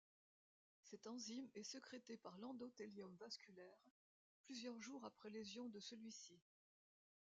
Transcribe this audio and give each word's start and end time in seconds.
Cette 0.81 1.05
enzyme 1.05 1.47
est 1.53 1.61
sécrétée 1.61 2.17
par 2.17 2.35
l'endothélium 2.39 3.13
vasculaire, 3.17 3.77
plusieurs 4.41 4.81
jours 4.81 5.05
après 5.05 5.29
lésion 5.29 5.69
de 5.69 5.79
celui-ci. 5.79 6.39